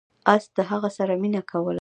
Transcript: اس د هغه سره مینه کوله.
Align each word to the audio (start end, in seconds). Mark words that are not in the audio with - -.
اس 0.33 0.43
د 0.57 0.59
هغه 0.71 0.89
سره 0.97 1.13
مینه 1.21 1.41
کوله. 1.51 1.79